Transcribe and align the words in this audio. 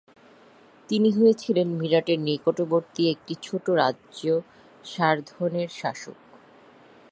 তিনি 0.89 1.09
হয়েছিলেন 1.11 1.67
মিরাটের 1.73 2.19
নিকটবর্তী 2.19 3.03
একটি 3.09 3.33
ছোট 3.41 3.65
রাজ্য 3.81 4.21
সারধনের 4.85 5.69
শাসক। 5.71 6.17